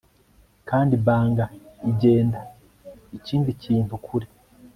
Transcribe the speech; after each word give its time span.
Kandi 0.69 0.93
bang 1.05 1.35
igenda 1.91 2.39
ikindi 3.17 3.49
kintu 3.63 3.93
kure 4.05 4.27